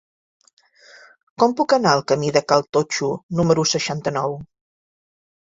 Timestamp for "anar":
1.77-1.91